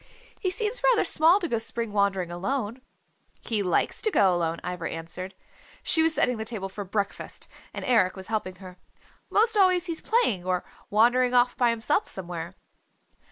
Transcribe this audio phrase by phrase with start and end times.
[0.39, 2.81] He seems rather small to go spring wandering alone."
[3.41, 5.35] "He likes to go alone," Ivra answered.
[5.83, 8.79] She was setting the table for breakfast, and Eric was helping her.
[9.29, 12.55] "'Most always he's playing or wandering off by himself somewhere."